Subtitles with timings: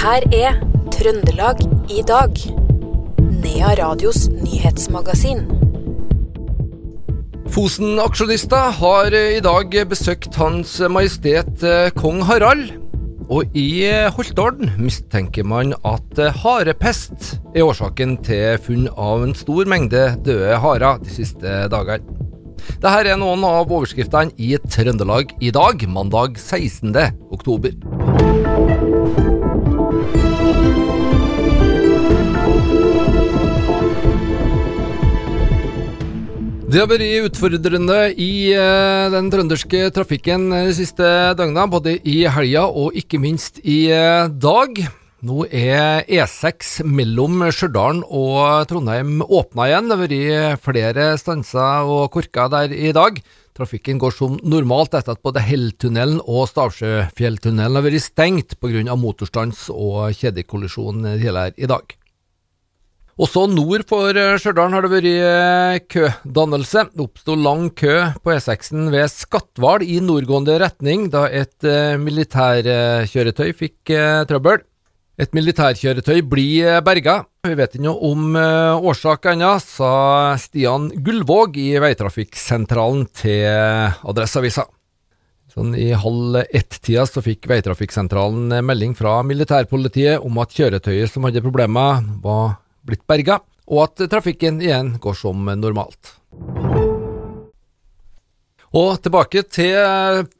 [0.00, 0.54] her er
[0.94, 1.58] Trøndelag
[1.92, 2.38] i dag.
[3.42, 5.42] Nea Radios nyhetsmagasin.
[7.52, 12.70] Fosen-aksjonister har i dag besøkt Hans Majestet eh, Kong Harald.
[13.30, 13.84] Og i
[14.16, 21.04] Holtålen mistenker man at harepest er årsaken til funn av en stor mengde døde harer
[21.04, 22.16] de siste dagene.
[22.80, 26.96] Dette er noen av overskriftene i Trøndelag i dag, mandag 16.
[27.36, 27.76] oktober.
[36.70, 42.68] Det har vært utfordrende i uh, den trønderske trafikken de siste døgna, både i helga
[42.70, 44.78] og ikke minst i uh, dag.
[45.26, 49.90] Nå er E6 mellom Stjørdal og Trondheim åpna igjen.
[49.90, 53.18] Det har vært flere stanser og korker der i dag.
[53.60, 58.96] Trafikken går som normalt etter at både Helltunnelen og Stavsjøfjelltunnelen har vært stengt pga.
[58.96, 61.96] motorstans og kjedekollisjon tidligere i dag.
[63.20, 66.86] Også nord for eh, Stjørdal har det vært eh, kødannelse.
[66.94, 73.52] Det oppsto lang kø på E6-en ved Skatval i nordgående retning da et eh, militærkjøretøy
[73.58, 73.92] fikk
[74.30, 74.64] trøbbel.
[75.20, 77.18] Et militærkjøretøy blir berga.
[77.44, 78.36] Vi vet ikke noe om
[78.88, 79.90] årsak ennå, sa
[80.40, 83.44] Stian Gullvåg i veitrafikksentralen til
[84.00, 84.64] Adresseavisa.
[85.50, 91.44] Sånn I halv ett-tida så fikk veitrafikksentralen melding fra militærpolitiet om at kjøretøyet som hadde
[91.44, 96.16] problemer, var blitt berga, og at trafikken igjen går som normalt.
[98.70, 99.74] Og tilbake til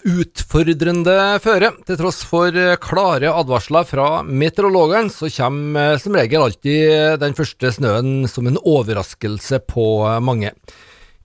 [0.06, 1.72] utfordrende føre.
[1.86, 8.28] Til tross for klare advarsler fra meteorologene, så kommer som regel alltid den første snøen
[8.30, 9.86] som en overraskelse på
[10.22, 10.54] mange.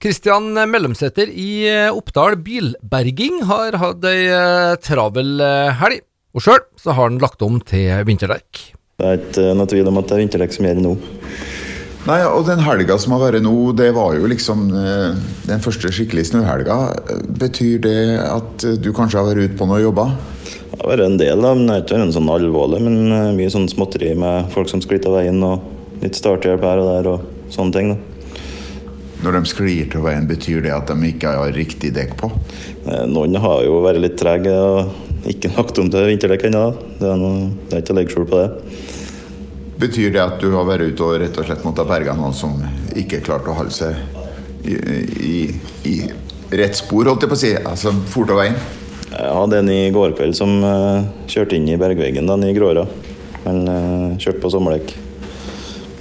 [0.02, 4.26] Kristian Mellomsæter i Oppdal Bilberging har hatt ei
[4.82, 5.38] travel
[5.78, 6.02] helg,
[6.34, 8.66] og sjøl har han lagt om til vinterdekk.
[8.96, 10.92] Det er ikke eh, noe tvil om at det er vinterdekk som gjelder nå.
[12.06, 15.16] Nei, og Den helga som har vært nå, det var jo liksom eh,
[15.48, 16.76] den første skikkelige snøhelga.
[17.42, 20.12] Betyr det at du kanskje har vært ute på noe jobber?
[20.46, 22.78] Det har vært en del, da, men det er ikke en sånn alvorlig.
[22.84, 26.84] Men eh, mye sånn småtteri med folk som sklir av veien, og litt starthjelp her
[26.84, 27.90] og der og sånne ting.
[27.96, 28.38] da.
[29.24, 32.30] Når de sklir til veien, betyr det at de ikke har riktig dekk på?
[33.10, 34.92] Noen har jo vært litt trege og
[35.26, 36.66] ikke lagt om til vinterdekk ennå.
[37.00, 38.76] Det, det, er ikke å legge skjul på det.
[39.76, 42.56] Betyr det at du har vært ute og rett og slett måttet berge noen som
[42.96, 43.98] ikke klarte å holde seg
[44.66, 44.76] i,
[45.20, 45.36] i,
[45.86, 45.96] i
[46.56, 47.52] rett spor, holdt jeg på å si?
[47.60, 48.56] Altså fort av veien?
[49.06, 52.86] Jeg hadde en i går kveld som uh, kjørte inn i bergveggen den i Gråra.
[53.46, 54.92] Han uh, kjørte på sommerdekk.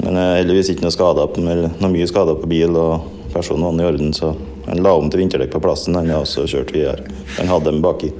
[0.01, 3.83] Men uh, heldigvis ikke noe skader på, noe mye skader på bil, og personen var
[3.83, 4.33] i orden, så
[4.65, 7.11] han la om til vinterdekk på plassen, han og også kjørt videre.
[7.37, 8.15] Han hadde dem baki.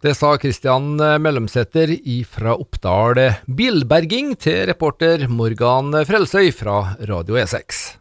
[0.00, 1.90] Det sa Kristian Mellomsæter
[2.24, 7.98] fra Oppdal Bilberging til reporter Morgan Frelsøy fra Radio E6.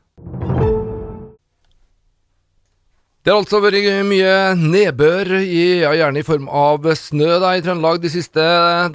[3.19, 7.65] Det har altså vært mye nedbør, i, ja, gjerne i form av snø da, i
[7.65, 8.45] Trøndelag de siste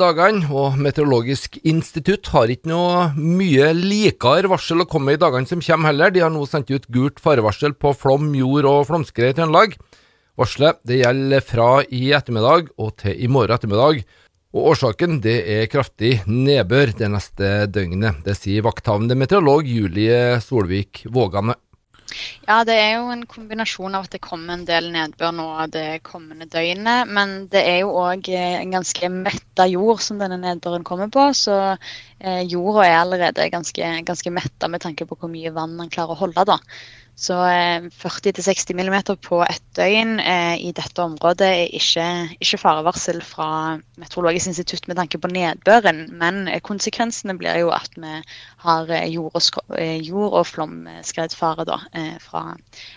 [0.00, 5.60] dagene, og Meteorologisk institutt har ikke noe mye likere varsel å komme i dagene som
[5.60, 6.08] kommer heller.
[6.08, 9.76] De har nå sendt ut gult farevarsel på flom, jord og flomskred i Trøndelag.
[10.34, 14.00] Varselet det gjelder fra i ettermiddag og til i morgen ettermiddag.
[14.54, 18.22] Og Årsaken det er kraftig nedbør det neste døgnet.
[18.26, 21.54] Det sier vakthavende meteorolog Julie Solvik Vågane.
[22.44, 26.02] Ja, det er jo en kombinasjon av at det kommer en del nedbør nå det
[26.06, 27.10] kommende døgnet.
[27.10, 31.28] Men det er jo òg en ganske metta jord som denne nedbøren kommer på.
[31.34, 35.90] Så eh, jorda er allerede ganske, ganske metta med tanke på hvor mye vann den
[35.94, 36.46] klarer å holde.
[36.50, 36.58] da.
[37.16, 42.06] Så 40-60 eh, mm på ett døgn eh, i dette området er ikke,
[42.42, 47.94] ikke, farevarsel fra Meteorologisk institutt med tanke på nedbøren, men eh, konsekvensene blir jo at
[47.94, 48.16] vi
[48.64, 49.62] har jord- og,
[50.02, 51.78] jord og flomskredfare da,
[52.22, 52.42] fra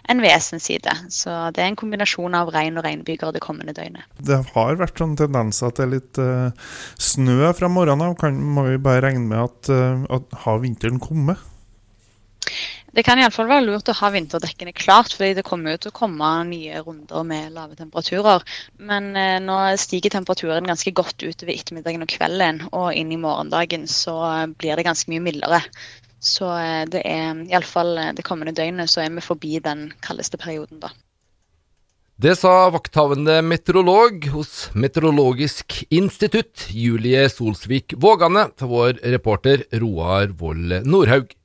[0.10, 0.94] NVS side.
[1.14, 4.08] Så det er en kombinasjon av regn og regnbyger det kommende døgnet.
[4.18, 6.50] Det har vært sånn tendenser til litt uh,
[6.96, 8.32] snø fra morgenen av.
[8.32, 11.44] Må vi bare regne med at, uh, at har vinteren kommet?
[12.98, 15.98] Det kan iallfall være lurt å ha vinterdekkene klart, fordi det kommer jo til å
[16.00, 18.42] komme nye runder med lave temperaturer.
[18.90, 23.86] Men eh, nå stiger temperaturen ganske godt utover ettermiddagen og kvelden, og inn i morgendagen
[23.86, 24.18] så
[24.58, 25.62] blir det ganske mye mildere.
[26.18, 30.42] Så eh, det er iallfall eh, det kommende døgnet så er vi forbi den kaldeste
[30.42, 30.90] perioden, da.
[32.18, 40.80] Det sa vakthavende meteorolog hos Meteorologisk institutt, Julie Solsvik Vågane, til vår reporter Roar Vold
[40.90, 41.38] Nordhaug.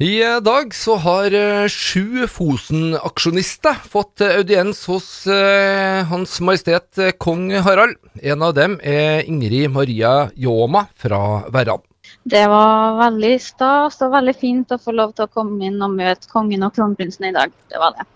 [0.00, 7.10] I dag så har eh, sju Fosen-aksjonister fått eh, audiens hos eh, Hans Majestet eh,
[7.20, 7.98] Kong Harald.
[8.16, 11.84] En av dem er Ingrid Maria Ljåma fra Verran.
[12.24, 15.92] Det var veldig stas og veldig fint å få lov til å komme inn og
[15.98, 17.52] møte kongen og kronprinsen i dag.
[17.68, 18.08] Det var det.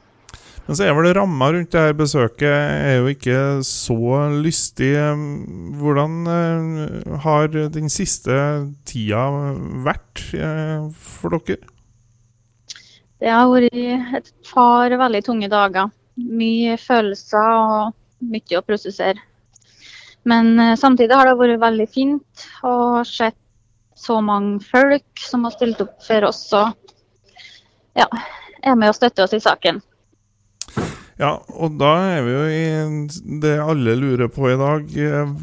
[0.64, 3.38] Men så er vel ramma rundt det her besøket er jo ikke
[3.68, 4.94] så lystig.
[5.82, 8.40] Hvordan eh, har den siste
[8.88, 9.28] tida
[9.84, 10.88] vært eh,
[11.20, 11.73] for dere?
[13.22, 15.92] Det har vært et par veldig tunge dager.
[16.14, 17.94] Mye følelser og
[18.32, 19.22] mye å prosessere.
[20.24, 23.30] Men eh, samtidig har det vært veldig fint å se
[23.94, 26.72] så mange folk som har stilt opp for oss og
[27.94, 28.08] ja,
[28.64, 29.78] er med og støtter oss i saken.
[31.20, 34.88] Ja, og da er vi jo i det alle lurer på i dag.
[34.98, 35.36] Eh,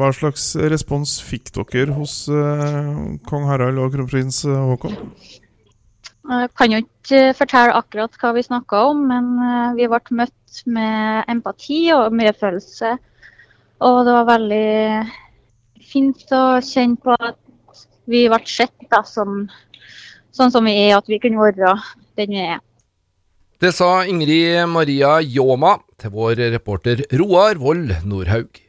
[0.00, 2.90] Hva slags respons fikk dere hos eh,
[3.28, 4.98] kong Harald og kronprins Haakon?
[6.30, 10.60] Jeg kan jo ikke fortelle akkurat hva vi snakka om, men eh, vi ble møtt
[10.70, 12.92] med empati og medfølelse.
[13.82, 14.70] Og det var veldig
[15.90, 17.38] fint å kjenne på at
[18.10, 19.44] vi ble sett da, som,
[20.30, 21.74] sånn som vi er, at vi kunne være
[22.20, 22.62] den vi er.
[23.60, 28.62] Det sa Ingrid Maria Ljåma til vår reporter Roar Vold Nordhaug.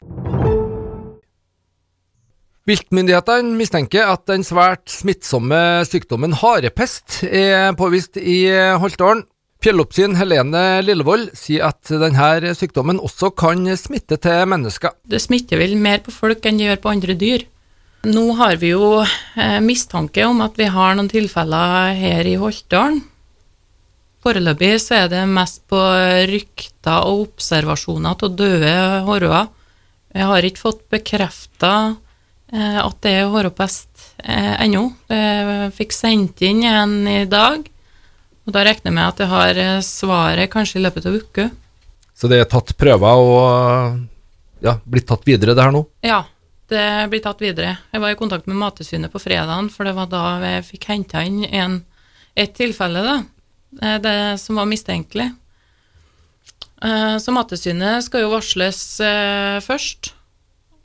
[2.68, 8.44] Viltmyndighetene mistenker at den svært smittsomme sykdommen harepest er påvist i
[8.78, 9.24] Holtålen.
[9.62, 14.94] Fjelloppsyn Helene Lillevold sier at denne sykdommen også kan smitte til mennesker.
[15.02, 17.44] Det smitter vel mer på folk enn det gjør på andre dyr.
[18.10, 23.02] Nå har vi jo eh, mistanke om at vi har noen tilfeller her i Holtålen.
[24.22, 25.82] Foreløpig så er det mest på
[26.30, 28.74] rykter og observasjoner av døde
[29.06, 29.50] hårråer.
[30.14, 31.72] Jeg har ikke fått bekrefta
[32.52, 34.66] at det er hårpest eh.
[34.68, 37.64] Jeg fikk sendt inn en i dag,
[38.44, 41.48] og da regner jeg med at jeg har eh, svaret kanskje i løpet av uka.
[42.14, 45.84] Så det er tatt prøver og ja, blitt tatt videre, det her nå?
[46.06, 46.20] Ja,
[46.70, 47.78] det blir tatt videre.
[47.92, 51.24] Jeg var i kontakt med Mattilsynet på fredagen, for det var da jeg fikk henta
[51.26, 51.80] inn en,
[52.36, 53.16] et tilfelle, da.
[53.80, 55.30] eh, Det som var mistenkelig.
[56.82, 60.12] Eh, Så Mattilsynet skal jo varsles eh, først.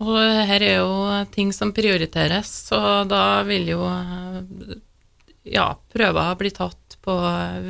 [0.03, 0.17] Og
[0.49, 2.79] her er jo ting som prioriteres, så
[3.09, 4.75] da vil jo eh,
[5.49, 7.15] ja, prøver bli tatt på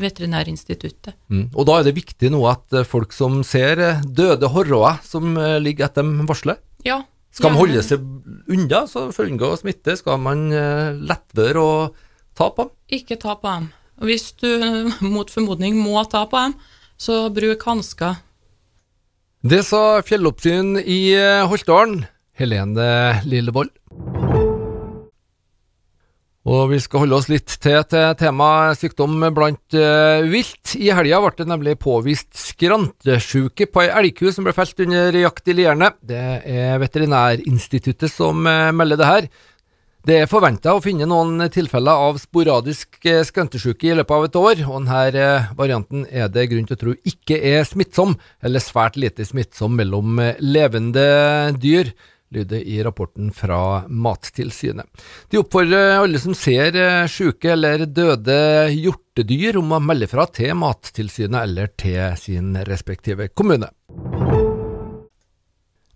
[0.02, 1.14] Veterinærinstituttet.
[1.30, 1.46] Mm.
[1.54, 5.38] Og da er det viktig nå at eh, folk som ser eh, døde horråer som
[5.40, 7.02] eh, ligger etter dem varsler, Ja.
[7.32, 8.04] skal man holde seg
[8.50, 9.96] unna så for å unngå smitte?
[10.00, 10.48] Skal man
[11.06, 11.74] lettere å
[12.38, 12.74] ta på dem?
[13.00, 13.70] Ikke ta på dem.
[14.04, 14.50] Hvis du
[15.16, 16.58] mot formodning må ta på dem,
[16.98, 18.18] så bruk hansker.
[19.48, 22.02] Det sa fjelloppsyn i eh, Holtålen,
[22.38, 23.74] Helene Lillevold.
[26.48, 30.78] Og vi skal holde oss litt til til temaet sykdom blant uh, vilt.
[30.80, 35.52] I helga ble det nemlig påvist skrantesjuke på ei elgku som ble felt under jakt
[35.52, 35.92] i Lierne.
[36.00, 39.30] Det er Veterinærinstituttet som uh, melder det her.
[40.08, 44.38] Det er forventa å finne noen tilfeller av sporadisk eh, skrantesjuke i løpet av et
[44.40, 48.96] år, og denne varianten er det grunn til å tro ikke er smittsom, eller svært
[48.96, 51.04] lite smittsom mellom levende
[51.60, 51.92] dyr,
[52.34, 54.86] lyder i rapporten fra Mattilsynet.
[55.30, 58.38] De oppfordrer alle som ser eh, syke eller døde
[58.74, 63.72] hjortedyr om å melde fra til Mattilsynet eller til sin respektive kommune.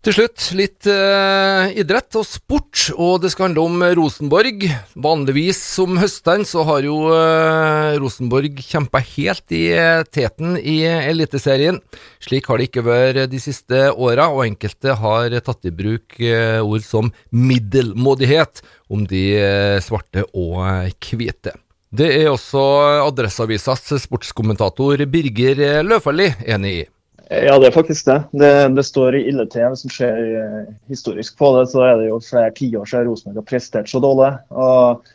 [0.01, 4.63] Til slutt litt eh, idrett og sport, og det skal handle om Rosenborg.
[4.97, 11.77] Vanligvis om høstene så har jo eh, Rosenborg kjempa helt i eh, teten i Eliteserien.
[12.17, 16.57] Slik har det ikke vært de siste åra, og enkelte har tatt i bruk eh,
[16.65, 20.65] ord som middelmådighet om de eh, svarte og
[21.11, 21.53] hvite.
[21.93, 22.65] Det er også
[23.03, 26.89] Adresseavisas sportskommentator Birger eh, Løfaldli enig i.
[27.31, 28.17] Ja, det er faktisk det.
[28.35, 29.63] Det, det står ille til.
[29.71, 33.39] Hvis en ser eh, historisk på det, så er det jo flere tiår siden Rosenborg
[33.39, 34.33] har prestert så dårlig.
[34.51, 35.13] Og,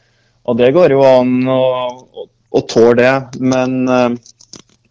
[0.49, 1.59] og det går jo an å,
[1.93, 2.25] å,
[2.57, 3.43] å tåle det.
[3.45, 4.17] Men eh,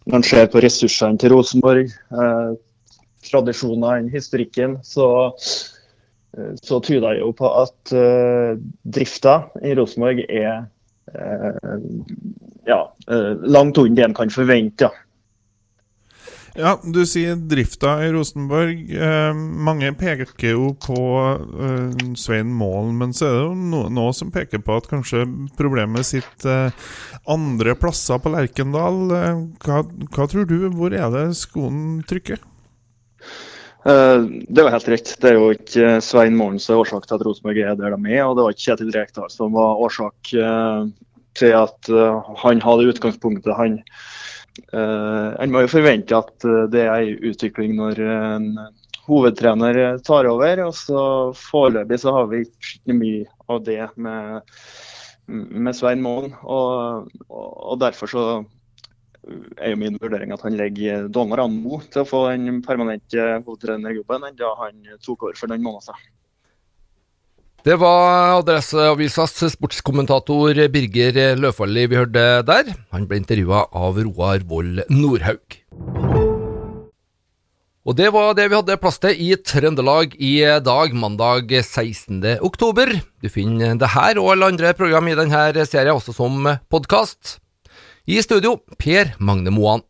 [0.06, 2.52] når en ser på ressursene til Rosenborg, eh,
[3.26, 5.08] tradisjonene, historikken, så,
[6.38, 8.52] eh, så tyder det jo på at eh,
[8.86, 10.52] drifta i Rosenborg er
[11.10, 11.74] eh,
[12.70, 12.78] ja,
[13.10, 14.86] eh, langt under det en kan forvente.
[14.86, 15.05] Ja.
[16.56, 18.78] Ja, du sier drifta i Rosenborg.
[18.88, 21.00] Eh, mange peker jo på
[21.36, 25.26] eh, Svein Målen, men så er det jo noe, noe som peker på at kanskje
[25.58, 26.86] problemet sitter eh,
[27.28, 29.02] andre plasser på Lerkendal.
[29.18, 29.82] Eh, hva,
[30.16, 30.56] hva tror du?
[30.72, 32.40] Hvor er det skoen trykker?
[33.84, 35.12] Eh, Det er jo helt rett.
[35.20, 38.14] Det er jo ikke Svein Målen som er årsak til at Rosenborg er der de
[38.16, 40.86] er, og det var ikke Kjetil Rekdal som var årsak eh,
[41.36, 41.92] til at
[42.40, 43.52] han hadde utgangspunktet.
[43.60, 43.82] Han,
[44.72, 48.50] uh, han må jo forvente at uh, det er en utvikling når en
[49.06, 50.64] hovedtrener tar over.
[50.66, 51.00] og så
[51.38, 54.52] Foreløpig så har vi ikke mye av det med,
[55.26, 56.34] med Svein Målen.
[56.42, 58.26] Og, og, derfor så
[59.58, 64.28] er jo min vurdering at han legger Dolmar Anmo til å få den permanente hovedtrenerjobben
[64.28, 66.12] enn da han tok over for den måneden siden.
[67.66, 72.68] Det var Adresseavisas sportskommentator Birger Løfaldli vi hørte der.
[72.94, 75.56] Han ble intervjua av Roar Vold Nordhaug.
[77.82, 82.22] Og det var det vi hadde plass til i Trøndelag i dag, mandag 16.
[82.38, 82.94] oktober.
[83.18, 87.40] Du finner det her og alle andre program i denne serien også som podkast.
[88.06, 89.82] I studio Per Magne Moan.